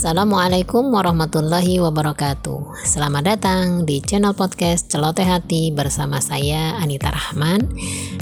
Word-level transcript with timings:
Assalamualaikum 0.00 0.96
warahmatullahi 0.96 1.76
wabarakatuh. 1.76 2.88
Selamat 2.88 3.36
datang 3.36 3.84
di 3.84 4.00
channel 4.00 4.32
podcast 4.32 4.88
Celoteh 4.88 5.28
Hati 5.28 5.76
bersama 5.76 6.24
saya 6.24 6.72
Anita 6.80 7.12
Rahman. 7.12 7.68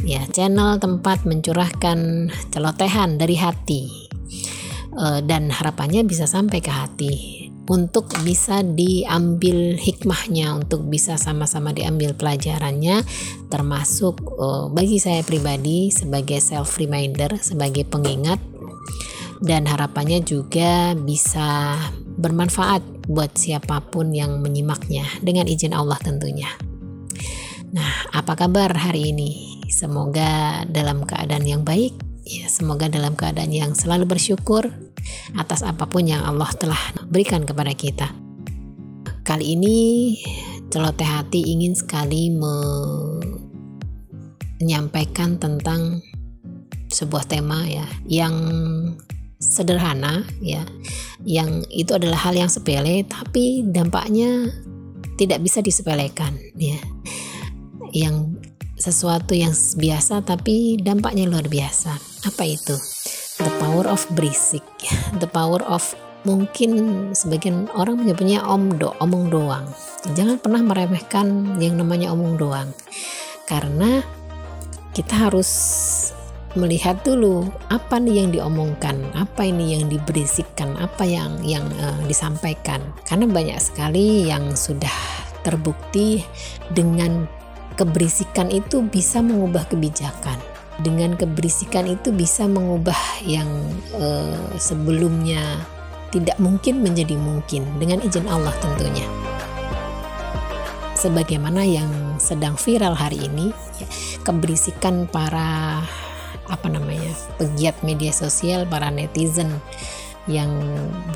Ya, 0.02 0.26
channel 0.26 0.82
tempat 0.82 1.22
mencurahkan 1.22 2.34
celotehan 2.50 3.22
dari 3.22 3.38
hati. 3.38 4.10
E, 4.90 5.22
Dan 5.22 5.54
harapannya 5.54 6.02
bisa 6.02 6.26
sampai 6.26 6.58
ke 6.58 6.72
hati. 6.74 7.14
Untuk 7.70 8.10
bisa 8.26 8.64
diambil 8.64 9.76
hikmahnya 9.76 10.56
Untuk 10.56 10.88
bisa 10.88 11.20
sama-sama 11.20 11.76
diambil 11.76 12.16
pelajarannya 12.16 13.04
Termasuk 13.52 14.24
e, 14.24 14.46
bagi 14.72 14.96
saya 14.96 15.20
pribadi 15.20 15.92
sebagai 15.92 16.40
self 16.40 16.80
reminder 16.80 17.36
Sebagai 17.36 17.84
pengingat 17.84 18.40
dan 19.42 19.66
harapannya 19.70 20.22
juga 20.26 20.94
bisa 20.98 21.78
bermanfaat 22.18 23.06
buat 23.06 23.38
siapa 23.38 23.80
pun 23.88 24.10
yang 24.10 24.42
menyimaknya 24.42 25.06
dengan 25.22 25.46
izin 25.46 25.72
Allah 25.72 25.96
tentunya. 26.02 26.50
Nah, 27.70 28.08
apa 28.16 28.34
kabar 28.34 28.72
hari 28.74 29.12
ini? 29.14 29.60
Semoga 29.68 30.64
dalam 30.64 31.04
keadaan 31.04 31.44
yang 31.44 31.62
baik, 31.62 31.92
ya 32.24 32.48
semoga 32.48 32.88
dalam 32.88 33.14
keadaan 33.14 33.52
yang 33.52 33.76
selalu 33.76 34.08
bersyukur 34.08 34.66
atas 35.36 35.62
apa 35.62 35.86
pun 35.86 36.08
yang 36.08 36.24
Allah 36.24 36.48
telah 36.56 36.80
berikan 37.06 37.44
kepada 37.44 37.72
kita. 37.76 38.08
Kali 39.22 39.52
ini 39.54 39.76
celoteh 40.72 41.04
hati 41.04 41.52
ingin 41.52 41.76
sekali 41.76 42.32
menyampaikan 44.58 45.36
tentang 45.36 46.00
sebuah 46.88 47.28
tema 47.28 47.68
ya 47.68 47.84
yang 48.08 48.34
sederhana 49.38 50.26
ya 50.42 50.66
yang 51.22 51.62
itu 51.70 51.94
adalah 51.94 52.30
hal 52.30 52.34
yang 52.34 52.50
sepele 52.50 53.06
tapi 53.06 53.62
dampaknya 53.66 54.50
tidak 55.18 55.42
bisa 55.42 55.58
disepelekan 55.58 56.38
ya. 56.54 56.78
Yang 57.90 58.38
sesuatu 58.78 59.34
yang 59.34 59.50
biasa 59.52 60.22
tapi 60.22 60.78
dampaknya 60.78 61.26
luar 61.26 61.50
biasa. 61.50 61.98
Apa 62.30 62.46
itu? 62.46 62.78
The 63.42 63.50
power 63.58 63.90
of 63.90 64.06
berisik. 64.14 64.62
The 65.22 65.26
power 65.26 65.60
of 65.66 65.82
mungkin 66.22 66.70
sebagian 67.18 67.66
orang 67.74 67.98
menyebutnya 67.98 68.46
omdo 68.46 68.94
omong 69.02 69.34
doang. 69.34 69.66
Jangan 70.14 70.38
pernah 70.38 70.62
meremehkan 70.62 71.58
yang 71.58 71.74
namanya 71.74 72.14
omong 72.14 72.38
doang. 72.38 72.70
Karena 73.50 73.98
kita 74.94 75.30
harus 75.30 75.50
melihat 76.56 77.04
dulu 77.04 77.44
apa 77.68 78.00
nih 78.00 78.24
yang 78.24 78.28
diomongkan, 78.32 78.96
apa 79.12 79.44
ini 79.44 79.76
yang 79.76 79.92
diberisikkan, 79.92 80.80
apa 80.80 81.04
yang 81.04 81.36
yang 81.44 81.66
uh, 81.82 82.00
disampaikan. 82.08 82.80
Karena 83.04 83.28
banyak 83.28 83.58
sekali 83.60 84.24
yang 84.24 84.56
sudah 84.56 84.92
terbukti 85.44 86.24
dengan 86.72 87.28
keberisikan 87.76 88.48
itu 88.48 88.80
bisa 88.80 89.20
mengubah 89.20 89.68
kebijakan. 89.68 90.40
Dengan 90.78 91.18
keberisikan 91.18 91.90
itu 91.90 92.14
bisa 92.14 92.46
mengubah 92.46 92.98
yang 93.26 93.50
uh, 93.98 94.54
sebelumnya 94.56 95.42
tidak 96.08 96.38
mungkin 96.40 96.80
menjadi 96.80 97.18
mungkin 97.18 97.66
dengan 97.76 98.00
izin 98.00 98.24
Allah 98.30 98.54
tentunya. 98.62 99.04
Sebagaimana 100.98 101.62
yang 101.62 102.18
sedang 102.18 102.58
viral 102.58 102.98
hari 102.98 103.22
ini, 103.30 103.54
ya, 103.78 103.86
keberisikan 104.26 105.06
para 105.06 105.78
apa 106.48 106.66
namanya 106.68 107.12
pegiat 107.36 107.80
media 107.84 108.12
sosial 108.12 108.64
para 108.64 108.88
netizen 108.88 109.60
yang 110.28 110.52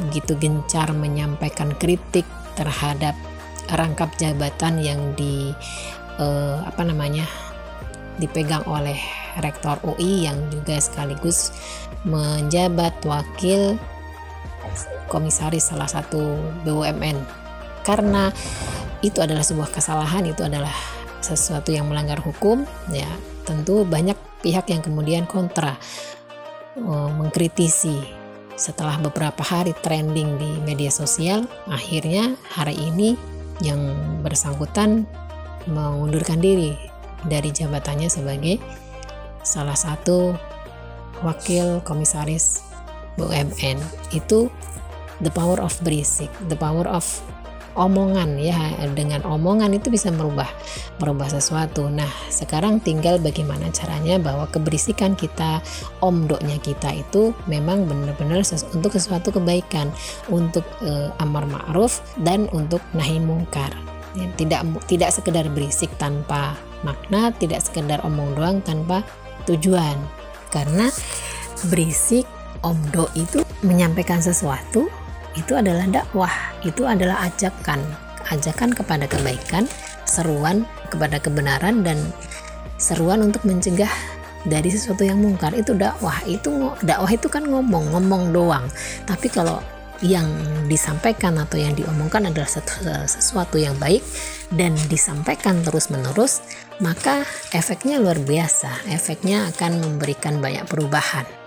begitu 0.09 0.37
gencar 0.41 0.93
menyampaikan 0.93 1.77
kritik 1.77 2.25
terhadap 2.57 3.17
rangkap 3.73 4.13
jabatan 4.17 4.81
yang 4.81 5.01
di 5.17 5.53
uh, 6.21 6.65
apa 6.65 6.85
namanya 6.85 7.25
dipegang 8.21 8.65
oleh 8.69 8.97
rektor 9.41 9.81
UI 9.85 10.29
yang 10.29 10.37
juga 10.53 10.77
sekaligus 10.77 11.53
menjabat 12.05 12.93
wakil 13.09 13.81
komisaris 15.09 15.73
salah 15.73 15.89
satu 15.89 16.37
BUMN 16.65 17.17
karena 17.83 18.33
itu 19.03 19.19
adalah 19.19 19.43
sebuah 19.43 19.71
kesalahan 19.75 20.25
itu 20.29 20.47
adalah 20.47 20.73
sesuatu 21.23 21.71
yang 21.71 21.91
melanggar 21.91 22.19
hukum 22.23 22.67
ya. 22.91 23.09
Tentu 23.43 23.83
banyak 23.83 24.15
pihak 24.43 24.69
yang 24.69 24.83
kemudian 24.83 25.25
kontra 25.25 25.79
uh, 26.77 27.11
mengkritisi. 27.15 28.21
Setelah 28.53 29.01
beberapa 29.01 29.41
hari 29.41 29.73
trending 29.81 30.37
di 30.37 30.51
media 30.63 30.93
sosial 30.93 31.49
akhirnya 31.73 32.37
hari 32.53 32.77
ini 32.77 33.17
yang 33.65 33.81
bersangkutan 34.21 35.09
mengundurkan 35.67 36.43
diri 36.43 36.77
dari 37.25 37.49
jabatannya 37.55 38.13
sebagai 38.13 38.61
salah 39.47 39.79
satu 39.79 40.37
wakil 41.23 41.81
komisaris 41.87 42.63
BUMN 43.17 43.79
itu 44.11 44.51
the 45.23 45.31
power 45.31 45.63
of 45.63 45.75
berisik 45.87 46.31
the 46.51 46.59
power 46.59 46.85
of 46.87 47.05
omongan 47.75 48.39
ya. 48.41 48.75
Dengan 48.93 49.25
omongan 49.25 49.73
itu 49.77 49.89
bisa 49.89 50.13
merubah 50.13 50.49
merubah 50.99 51.29
sesuatu. 51.33 51.89
Nah 51.89 52.09
sekarang 52.29 52.81
tinggal 52.81 53.19
bagaimana 53.19 53.73
caranya 53.73 54.21
bahwa 54.21 54.49
keberisikan 54.49 55.17
kita 55.17 55.65
omdoknya 56.05 56.61
kita 56.61 56.93
itu 56.93 57.33
memang 57.49 57.89
benar-benar 57.89 58.45
ses 58.45 58.67
untuk 58.73 58.93
sesuatu 58.95 59.33
kebaikan. 59.33 59.89
Untuk 60.33 60.65
uh, 60.85 61.13
amar 61.21 61.45
ma'ruf 61.49 62.01
dan 62.21 62.49
untuk 62.53 62.81
nahi 62.93 63.19
mungkar. 63.21 63.73
Ya, 64.13 64.29
tidak 64.37 64.69
tidak 64.93 65.09
sekedar 65.09 65.49
berisik 65.49 65.89
tanpa 65.97 66.53
makna 66.85 67.33
tidak 67.33 67.65
sekedar 67.65 68.03
omong 68.05 68.37
doang 68.37 68.61
tanpa 68.61 69.01
tujuan. 69.49 69.97
Karena 70.53 70.93
berisik 71.73 72.29
omdo 72.61 73.09
itu 73.17 73.43
menyampaikan 73.63 74.21
sesuatu 74.21 74.91
itu 75.33 75.57
adalah 75.57 75.89
dakwah, 75.89 76.33
itu 76.61 76.85
adalah 76.85 77.25
ajakan, 77.25 77.81
ajakan 78.29 78.71
kepada 78.77 79.09
kebaikan, 79.09 79.65
seruan 80.05 80.69
kepada 80.93 81.17
kebenaran 81.17 81.81
dan 81.81 81.97
seruan 82.77 83.25
untuk 83.25 83.41
mencegah 83.49 83.91
dari 84.45 84.69
sesuatu 84.69 85.07
yang 85.07 85.23
mungkar. 85.23 85.57
Itu 85.57 85.73
dakwah. 85.73 86.21
Itu 86.29 86.77
dakwah 86.85 87.11
itu 87.11 87.33
kan 87.33 87.47
ngomong 87.49 87.97
ngomong 87.97 88.35
doang. 88.35 88.67
Tapi 89.09 89.33
kalau 89.33 89.63
yang 90.03 90.27
disampaikan 90.67 91.39
atau 91.39 91.63
yang 91.63 91.79
diomongkan 91.79 92.27
adalah 92.27 92.51
sesuatu 93.07 93.55
yang 93.55 93.79
baik 93.79 94.03
dan 94.51 94.75
disampaikan 94.91 95.63
terus-menerus, 95.63 96.43
maka 96.83 97.23
efeknya 97.55 98.03
luar 98.03 98.19
biasa. 98.19 98.91
Efeknya 98.91 99.49
akan 99.55 99.81
memberikan 99.81 100.43
banyak 100.43 100.67
perubahan 100.67 101.42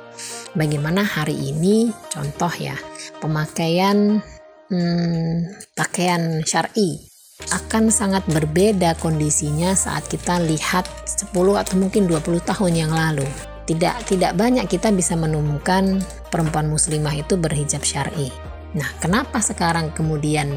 bagaimana 0.56 1.04
hari 1.04 1.52
ini 1.52 1.92
contoh 2.10 2.52
ya 2.56 2.76
pemakaian 3.20 4.24
hmm, 4.72 5.54
pakaian 5.76 6.42
syari 6.48 7.16
akan 7.52 7.92
sangat 7.92 8.24
berbeda 8.32 8.96
kondisinya 8.98 9.76
saat 9.76 10.08
kita 10.08 10.40
lihat 10.40 10.88
10 11.04 11.36
atau 11.36 11.76
mungkin 11.76 12.08
20 12.08 12.42
tahun 12.42 12.74
yang 12.74 12.92
lalu. 12.96 13.28
Tidak 13.66 14.08
tidak 14.08 14.38
banyak 14.38 14.70
kita 14.70 14.94
bisa 14.94 15.18
menemukan 15.18 16.00
perempuan 16.30 16.70
muslimah 16.70 17.12
itu 17.18 17.36
berhijab 17.36 17.82
syar'i. 17.82 18.30
Nah, 18.78 18.88
kenapa 19.02 19.42
sekarang 19.42 19.92
kemudian 19.92 20.54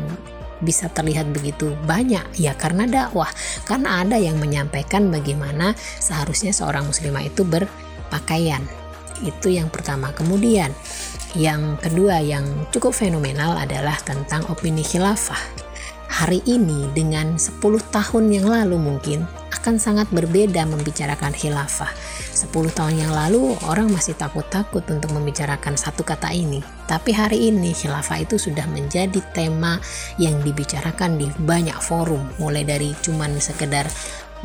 bisa 0.60 0.92
terlihat 0.92 1.32
begitu 1.32 1.72
banyak? 1.88 2.25
Ya 2.37 2.53
karena 2.53 2.84
dakwah, 2.84 3.32
karena 3.64 4.04
ada 4.04 4.20
yang 4.20 4.37
menyampaikan 4.37 5.08
bagaimana 5.08 5.72
seharusnya 5.98 6.52
seorang 6.52 6.84
muslimah 6.84 7.25
itu 7.25 7.49
berpakaian. 7.49 8.61
Itu 9.23 9.50
yang 9.50 9.70
pertama. 9.73 10.15
Kemudian 10.15 10.70
yang 11.37 11.76
kedua 11.76 12.25
yang 12.25 12.44
cukup 12.73 12.97
fenomenal 12.97 13.59
adalah 13.59 13.99
tentang 14.00 14.49
opini 14.49 14.81
khilafah. 14.81 15.69
Hari 16.09 16.41
ini 16.49 16.88
dengan 16.97 17.37
10 17.37 17.61
tahun 17.93 18.25
yang 18.32 18.49
lalu 18.49 18.81
mungkin 18.81 19.29
akan 19.53 19.76
sangat 19.76 20.09
berbeda 20.09 20.65
membicarakan 20.65 21.37
khilafah. 21.37 21.93
10 22.32 22.49
tahun 22.73 22.97
yang 22.97 23.12
lalu 23.12 23.53
orang 23.69 23.93
masih 23.93 24.17
takut-takut 24.17 24.81
untuk 24.88 25.12
membicarakan 25.12 25.76
satu 25.76 26.03
kata 26.03 26.32
ini. 26.32 26.65
Tapi 26.88 27.12
hari 27.12 27.53
ini 27.53 27.76
khilafah 27.76 28.25
itu 28.25 28.41
sudah 28.41 28.65
menjadi 28.73 29.20
tema 29.37 29.76
yang 30.17 30.41
dibicarakan 30.41 31.20
di 31.20 31.29
banyak 31.44 31.76
forum, 31.76 32.25
mulai 32.41 32.65
dari 32.65 32.97
cuman 33.05 33.37
sekedar 33.37 33.85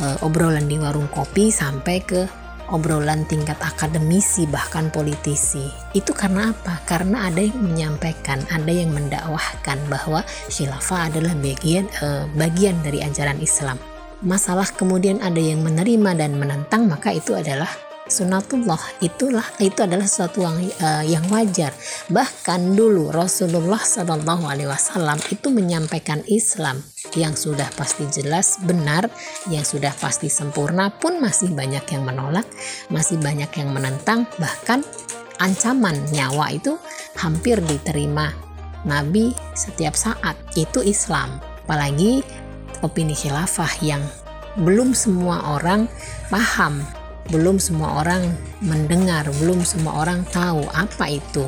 uh, 0.03 0.25
obrolan 0.25 0.67
di 0.67 0.75
warung 0.75 1.07
kopi 1.09 1.47
sampai 1.47 2.03
ke 2.03 2.42
obrolan 2.69 3.27
tingkat 3.27 3.59
akademisi 3.59 4.47
bahkan 4.47 4.87
politisi. 4.93 5.67
Itu 5.91 6.15
karena 6.15 6.55
apa? 6.55 6.79
Karena 6.87 7.27
ada 7.27 7.41
yang 7.43 7.59
menyampaikan, 7.59 8.39
ada 8.47 8.71
yang 8.71 8.93
mendakwahkan 8.95 9.79
bahwa 9.89 10.23
khilafah 10.51 11.11
adalah 11.11 11.33
bagian 11.39 11.89
eh, 11.99 12.25
bagian 12.37 12.79
dari 12.85 13.03
ajaran 13.03 13.39
Islam. 13.43 13.75
Masalah 14.23 14.71
kemudian 14.71 15.19
ada 15.19 15.39
yang 15.39 15.59
menerima 15.59 16.15
dan 16.15 16.39
menentang, 16.39 16.87
maka 16.87 17.11
itu 17.11 17.35
adalah 17.35 17.67
sunatullah 18.07 18.79
itulah 18.99 19.45
itu 19.63 19.79
adalah 19.83 20.03
sesuatu 20.03 20.43
yang 20.43 20.57
uh, 20.79 21.03
yang 21.03 21.25
wajar. 21.31 21.71
Bahkan 22.11 22.75
dulu 22.75 23.09
Rasulullah 23.09 23.79
Shallallahu 23.79 24.43
Alaihi 24.47 24.69
Wasallam 24.69 25.19
itu 25.31 25.47
menyampaikan 25.49 26.21
Islam 26.27 26.83
yang 27.15 27.35
sudah 27.35 27.67
pasti 27.75 28.07
jelas 28.11 28.59
benar 28.63 29.07
yang 29.51 29.63
sudah 29.63 29.91
pasti 29.99 30.27
sempurna 30.31 30.91
pun 30.91 31.19
masih 31.19 31.51
banyak 31.51 31.83
yang 31.91 32.03
menolak 32.07 32.47
masih 32.87 33.19
banyak 33.19 33.51
yang 33.59 33.69
menentang 33.75 34.23
bahkan 34.39 34.83
ancaman 35.43 35.95
nyawa 36.15 36.55
itu 36.55 36.79
hampir 37.19 37.59
diterima 37.63 38.31
Nabi 38.83 39.31
setiap 39.55 39.95
saat. 39.95 40.35
Itu 40.55 40.83
Islam. 40.83 41.39
Apalagi 41.63 42.19
opini 42.83 43.15
khilafah 43.15 43.79
yang 43.79 44.03
belum 44.59 44.93
semua 44.93 45.57
orang 45.57 45.87
paham 46.27 46.83
belum 47.31 47.55
semua 47.61 48.03
orang 48.03 48.35
mendengar, 48.59 49.23
belum 49.39 49.63
semua 49.63 50.03
orang 50.03 50.27
tahu 50.27 50.67
apa 50.75 51.07
itu 51.07 51.47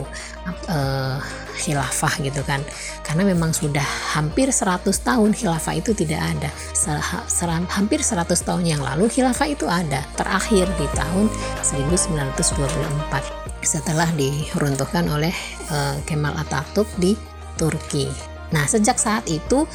uh, 0.71 1.19
khilafah 1.55 2.13
gitu 2.23 2.39
kan. 2.47 2.63
Karena 3.03 3.27
memang 3.27 3.51
sudah 3.51 3.83
hampir 4.15 4.51
100 4.51 4.87
tahun 4.87 5.31
khilafah 5.35 5.75
itu 5.75 5.91
tidak 5.91 6.21
ada. 6.21 6.49
Ser 6.71 6.99
hampir 7.49 7.99
100 8.03 8.27
tahun 8.39 8.63
yang 8.63 8.81
lalu 8.83 9.11
khilafah 9.11 9.47
itu 9.51 9.67
ada, 9.67 10.03
terakhir 10.15 10.67
di 10.79 10.87
tahun 10.95 11.27
1924 11.63 12.39
setelah 13.65 14.07
diruntuhkan 14.13 15.09
oleh 15.09 15.33
uh, 15.73 15.97
Kemal 16.05 16.37
Atatürk 16.37 16.87
di 17.01 17.17
Turki. 17.57 18.07
Nah, 18.53 18.69
sejak 18.69 19.01
saat 19.01 19.25
itu 19.25 19.65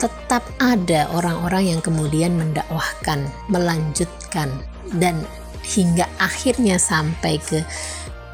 tetap 0.00 0.40
ada 0.56 1.12
orang-orang 1.12 1.76
yang 1.76 1.80
kemudian 1.84 2.32
mendakwahkan, 2.32 3.28
melanjutkan 3.52 4.48
dan 4.96 5.22
hingga 5.62 6.08
akhirnya 6.18 6.80
sampai 6.80 7.38
ke 7.38 7.62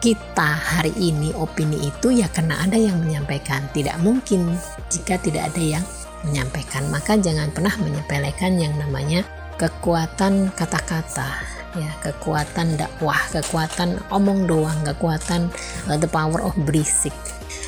kita 0.00 0.50
hari 0.54 0.92
ini 1.00 1.34
opini 1.34 1.88
itu 1.90 2.14
ya 2.14 2.30
karena 2.30 2.62
ada 2.62 2.78
yang 2.78 3.00
menyampaikan. 3.02 3.66
Tidak 3.74 3.98
mungkin 4.04 4.54
jika 4.92 5.18
tidak 5.18 5.50
ada 5.50 5.80
yang 5.80 5.84
menyampaikan. 6.22 6.86
Maka 6.92 7.18
jangan 7.18 7.50
pernah 7.50 7.74
menyepelekan 7.80 8.60
yang 8.60 8.76
namanya 8.78 9.26
kekuatan 9.56 10.52
kata-kata 10.52 11.28
ya 11.76 11.90
kekuatan 12.00 12.80
dakwah 12.80 13.20
kekuatan 13.32 14.00
omong 14.08 14.48
doang 14.48 14.76
kekuatan 14.84 15.52
uh, 15.88 15.96
the 16.00 16.08
power 16.08 16.40
of 16.40 16.56
berisik 16.64 17.12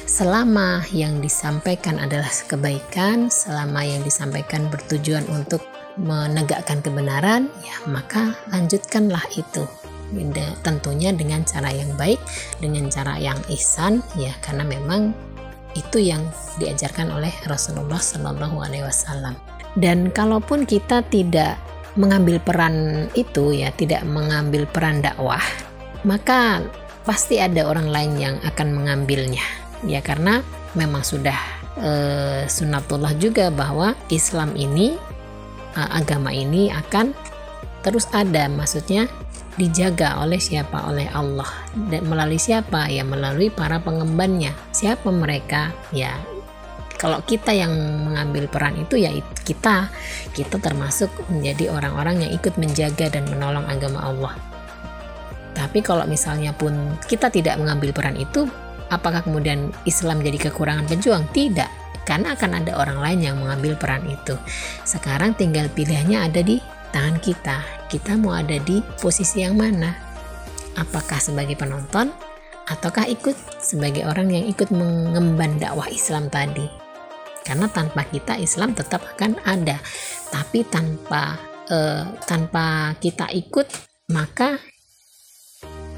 selama 0.09 0.81
yang 0.93 1.21
disampaikan 1.21 2.01
adalah 2.01 2.33
kebaikan 2.49 3.29
selama 3.29 3.85
yang 3.85 4.01
disampaikan 4.01 4.73
bertujuan 4.73 5.29
untuk 5.29 5.61
menegakkan 5.99 6.79
kebenaran, 6.81 7.51
ya 7.61 7.77
maka 7.91 8.39
lanjutkanlah 8.55 9.23
itu. 9.35 9.67
Tentunya 10.65 11.13
dengan 11.13 11.45
cara 11.45 11.69
yang 11.69 11.93
baik, 12.01 12.17
dengan 12.63 12.89
cara 12.89 13.21
yang 13.21 13.37
ihsan, 13.53 14.01
ya 14.17 14.33
karena 14.41 14.65
memang 14.65 15.13
itu 15.77 16.01
yang 16.01 16.25
diajarkan 16.57 17.13
oleh 17.13 17.35
Rasulullah 17.45 18.01
Shallallahu 18.01 18.57
Alaihi 18.57 18.89
Wasallam. 18.89 19.37
Dan 19.77 20.09
kalaupun 20.09 20.65
kita 20.65 21.05
tidak 21.13 21.61
mengambil 21.99 22.39
peran 22.39 23.07
itu, 23.19 23.51
ya 23.51 23.75
tidak 23.75 24.07
mengambil 24.07 24.71
peran 24.71 25.03
dakwah, 25.03 25.43
maka 26.07 26.63
pasti 27.03 27.43
ada 27.43 27.67
orang 27.67 27.91
lain 27.91 28.13
yang 28.17 28.37
akan 28.47 28.71
mengambilnya, 28.71 29.43
ya 29.83 29.99
karena 29.99 30.47
memang 30.79 31.03
sudah 31.03 31.35
e, 31.75 31.91
sunatullah 32.47 33.19
juga 33.19 33.51
bahwa 33.51 33.99
Islam 34.15 34.55
ini 34.55 34.95
uh, 35.79 35.91
agama 35.95 36.35
ini 36.35 36.71
akan 36.75 37.15
terus 37.87 38.11
ada 38.11 38.51
maksudnya 38.51 39.07
dijaga 39.59 40.23
oleh 40.23 40.39
siapa? 40.39 40.87
Oleh 40.87 41.11
Allah. 41.11 41.51
Dan 41.91 42.07
melalui 42.07 42.39
siapa? 42.39 42.87
Ya 42.87 43.03
melalui 43.03 43.51
para 43.51 43.83
pengembannya. 43.83 44.55
Siapa 44.71 45.11
mereka? 45.11 45.75
Ya 45.91 46.15
kalau 46.99 47.23
kita 47.23 47.55
yang 47.55 47.73
mengambil 48.05 48.51
peran 48.51 48.75
itu 48.77 48.99
ya 48.99 49.15
kita 49.47 49.89
kita 50.35 50.57
termasuk 50.59 51.09
menjadi 51.31 51.71
orang-orang 51.73 52.27
yang 52.27 52.33
ikut 52.35 52.59
menjaga 52.59 53.09
dan 53.09 53.25
menolong 53.31 53.65
agama 53.71 54.03
Allah 54.03 54.35
tapi 55.55 55.81
kalau 55.83 56.05
misalnya 56.05 56.55
pun 56.55 56.95
kita 57.07 57.31
tidak 57.33 57.57
mengambil 57.59 57.95
peran 57.95 58.19
itu 58.19 58.51
apakah 58.93 59.25
kemudian 59.25 59.73
Islam 59.89 60.21
jadi 60.21 60.51
kekurangan 60.51 60.87
pejuang 60.87 61.25
tidak 61.33 61.71
karena 62.09 62.33
akan 62.33 62.65
ada 62.65 62.73
orang 62.81 63.05
lain 63.05 63.21
yang 63.21 63.37
mengambil 63.37 63.77
peran 63.77 64.01
itu. 64.09 64.33
Sekarang 64.89 65.37
tinggal 65.37 65.69
pilihannya 65.69 66.17
ada 66.17 66.41
di 66.41 66.57
tangan 66.89 67.21
kita. 67.21 67.61
Kita 67.93 68.17
mau 68.17 68.33
ada 68.33 68.57
di 68.57 68.81
posisi 68.97 69.45
yang 69.45 69.61
mana? 69.61 69.93
Apakah 70.81 71.21
sebagai 71.21 71.61
penonton 71.61 72.09
ataukah 72.65 73.05
ikut 73.13 73.37
sebagai 73.61 74.09
orang 74.09 74.33
yang 74.33 74.49
ikut 74.49 74.73
mengemban 74.73 75.61
dakwah 75.61 75.89
Islam 75.93 76.33
tadi? 76.33 76.88
Karena 77.49 77.65
tanpa 77.73 78.05
kita 78.05 78.37
Islam 78.37 78.77
tetap 78.77 79.01
akan 79.17 79.41
ada, 79.49 79.81
tapi 80.29 80.69
tanpa 80.69 81.41
uh, 81.73 82.05
tanpa 82.29 82.93
kita 83.01 83.33
ikut 83.33 83.65
maka 84.13 84.61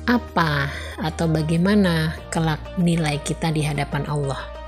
apa 0.07 0.71
atau 1.03 1.27
bagaimana 1.27 2.15
kelak 2.31 2.79
nilai 2.79 3.19
kita 3.27 3.51
di 3.51 3.67
hadapan 3.67 4.07
Allah? 4.07 4.61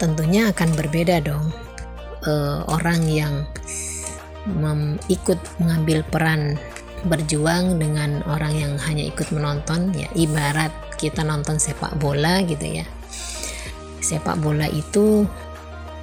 tentunya 0.00 0.48
akan 0.48 0.72
berbeda 0.72 1.20
dong. 1.20 1.52
Uh, 2.24 2.64
orang 2.72 3.04
yang 3.08 3.44
ikut 5.08 5.40
mengambil 5.60 6.04
peran 6.08 6.56
berjuang 7.08 7.80
dengan 7.80 8.20
orang 8.28 8.56
yang 8.56 8.72
hanya 8.76 9.08
ikut 9.08 9.32
menonton 9.32 9.88
ya 9.96 10.04
ibarat 10.12 10.68
kita 11.00 11.24
nonton 11.24 11.56
sepak 11.56 11.96
bola 11.96 12.44
gitu 12.44 12.80
ya 12.80 12.84
sepak 14.10 14.42
bola 14.42 14.66
itu 14.66 15.22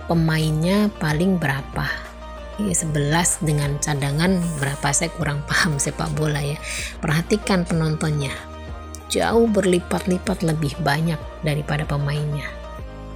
pemainnya 0.07 0.87
paling 1.03 1.35
berapa 1.35 1.87
ya, 2.55 2.71
11 2.71 3.43
dengan 3.43 3.75
cadangan 3.83 4.39
berapa 4.63 4.87
saya 4.95 5.11
kurang 5.19 5.43
paham 5.43 5.75
sepak 5.75 6.07
bola 6.15 6.39
ya 6.39 6.55
perhatikan 7.03 7.67
penontonnya 7.67 8.31
jauh 9.11 9.51
berlipat-lipat 9.51 10.47
lebih 10.47 10.71
banyak 10.79 11.19
daripada 11.43 11.83
pemainnya 11.83 12.47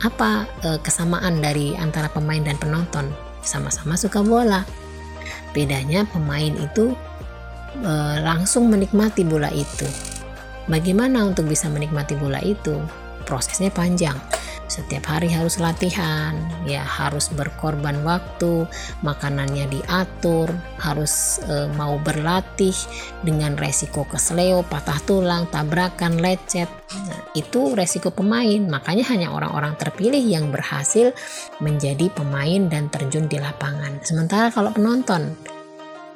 apa 0.02 0.50
e, 0.66 0.82
kesamaan 0.82 1.46
dari 1.46 1.78
antara 1.78 2.10
pemain 2.10 2.42
dan 2.42 2.58
penonton? 2.58 3.14
Sama-sama 3.46 3.94
suka 3.94 4.26
bola. 4.26 4.66
Bedanya 5.54 6.10
pemain 6.10 6.50
itu 6.58 6.98
e, 7.78 7.94
langsung 8.26 8.66
menikmati 8.74 9.22
bola 9.22 9.54
itu. 9.54 9.86
Bagaimana 10.66 11.22
untuk 11.22 11.46
bisa 11.46 11.70
menikmati 11.70 12.18
bola 12.18 12.42
itu? 12.42 12.82
Prosesnya 13.30 13.70
panjang 13.70 14.18
setiap 14.72 15.12
hari 15.12 15.28
harus 15.28 15.60
latihan, 15.60 16.32
ya 16.64 16.80
harus 16.80 17.28
berkorban 17.28 18.00
waktu, 18.08 18.64
makanannya 19.04 19.68
diatur, 19.68 20.48
harus 20.80 21.44
e, 21.44 21.68
mau 21.76 22.00
berlatih 22.00 22.72
dengan 23.20 23.60
resiko 23.60 24.08
kesleo, 24.08 24.64
patah 24.64 25.04
tulang, 25.04 25.52
tabrakan, 25.52 26.24
lecet. 26.24 26.72
Nah, 26.72 27.20
itu 27.36 27.76
resiko 27.76 28.16
pemain, 28.16 28.64
makanya 28.64 29.12
hanya 29.12 29.36
orang-orang 29.36 29.76
terpilih 29.76 30.24
yang 30.24 30.48
berhasil 30.48 31.12
menjadi 31.60 32.08
pemain 32.08 32.72
dan 32.72 32.88
terjun 32.88 33.28
di 33.28 33.36
lapangan. 33.44 34.00
Sementara 34.08 34.48
kalau 34.56 34.72
penonton, 34.72 35.36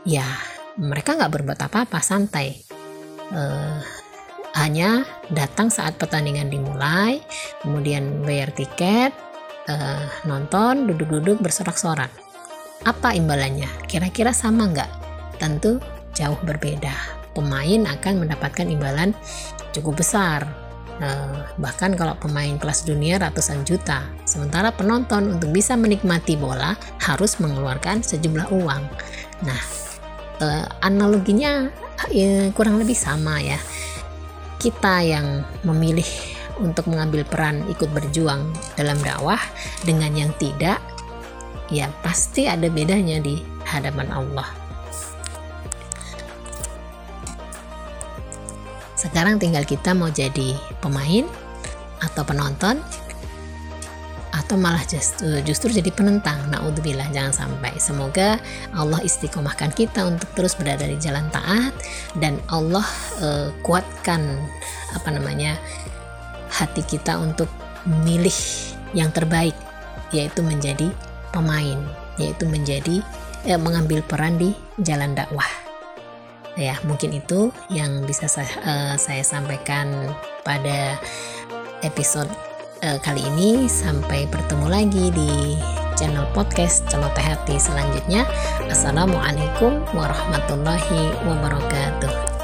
ya 0.08 0.24
mereka 0.80 1.20
nggak 1.20 1.34
berbuat 1.36 1.60
apa-apa, 1.60 2.00
santai. 2.00 2.56
Uh, 3.36 3.82
hanya 4.56 5.04
datang 5.36 5.68
saat 5.68 6.00
pertandingan 6.00 6.48
dimulai, 6.48 7.20
kemudian 7.60 8.24
bayar 8.24 8.56
tiket, 8.56 9.12
uh, 9.68 10.08
nonton, 10.24 10.88
duduk-duduk 10.88 11.44
bersorak-sorak. 11.44 12.08
Apa 12.88 13.12
imbalannya? 13.20 13.68
Kira-kira 13.92 14.32
sama 14.32 14.72
nggak? 14.72 14.92
Tentu 15.44 15.84
jauh 16.16 16.40
berbeda. 16.48 16.96
Pemain 17.36 17.84
akan 17.84 18.24
mendapatkan 18.24 18.64
imbalan 18.72 19.12
cukup 19.76 20.00
besar, 20.00 20.48
uh, 21.04 21.44
bahkan 21.60 21.92
kalau 22.00 22.16
pemain 22.16 22.56
kelas 22.56 22.88
dunia 22.88 23.20
ratusan 23.20 23.68
juta. 23.68 24.08
Sementara 24.24 24.72
penonton 24.72 25.36
untuk 25.36 25.52
bisa 25.52 25.76
menikmati 25.76 26.40
bola 26.40 26.80
harus 27.04 27.44
mengeluarkan 27.44 28.00
sejumlah 28.00 28.48
uang. 28.56 28.84
Nah, 29.44 29.62
uh, 30.40 30.64
analoginya 30.80 31.68
uh, 32.08 32.48
kurang 32.56 32.80
lebih 32.80 32.96
sama 32.96 33.44
ya 33.44 33.60
kita 34.60 35.04
yang 35.04 35.44
memilih 35.64 36.08
untuk 36.60 36.88
mengambil 36.88 37.28
peran 37.28 37.64
ikut 37.68 37.92
berjuang 37.92 38.48
dalam 38.80 38.96
dakwah 39.04 39.40
dengan 39.84 40.12
yang 40.16 40.32
tidak, 40.40 40.80
ya 41.68 41.92
pasti 42.00 42.48
ada 42.48 42.72
bedanya 42.72 43.20
di 43.20 43.44
hadapan 43.68 44.08
Allah. 44.12 44.48
Sekarang 48.96 49.38
tinggal 49.38 49.68
kita 49.68 49.94
mau 49.94 50.10
jadi 50.10 50.56
pemain 50.82 51.28
atau 52.02 52.24
penonton 52.26 52.82
atau 54.46 54.62
malah 54.62 54.86
justru, 54.86 55.42
justru 55.42 55.74
jadi 55.74 55.90
penentang. 55.90 56.38
Naudzubillah 56.54 57.10
jangan 57.10 57.34
sampai. 57.34 57.74
Semoga 57.82 58.38
Allah 58.78 59.02
istiqomahkan 59.02 59.74
kita 59.74 60.06
untuk 60.06 60.30
terus 60.38 60.54
berada 60.54 60.86
di 60.86 61.02
jalan 61.02 61.26
taat 61.34 61.74
dan 62.22 62.38
Allah 62.54 62.86
uh, 63.26 63.50
kuatkan 63.66 64.22
apa 64.94 65.10
namanya 65.10 65.58
hati 66.54 66.86
kita 66.86 67.18
untuk 67.18 67.50
memilih 67.90 68.38
yang 68.94 69.10
terbaik 69.10 69.58
yaitu 70.14 70.46
menjadi 70.46 70.94
pemain, 71.34 71.82
yaitu 72.22 72.46
menjadi 72.46 73.02
eh, 73.50 73.60
mengambil 73.60 74.06
peran 74.06 74.38
di 74.38 74.54
jalan 74.80 75.18
dakwah. 75.18 75.50
Ya, 76.56 76.80
mungkin 76.88 77.12
itu 77.12 77.52
yang 77.68 78.08
bisa 78.08 78.32
saya, 78.32 78.48
uh, 78.64 78.96
saya 78.96 79.28
sampaikan 79.28 79.92
pada 80.48 80.96
episode 81.84 82.32
uh, 82.86 82.98
kali 83.02 83.26
ini. 83.26 83.66
Sampai 83.66 84.30
bertemu 84.30 84.68
lagi 84.70 85.06
di 85.10 85.58
channel 85.98 86.30
podcast 86.38 86.86
Celoteh 86.88 87.26
Hati 87.26 87.58
selanjutnya. 87.58 88.30
Assalamualaikum 88.70 89.82
warahmatullahi 89.98 91.18
wabarakatuh. 91.26 92.35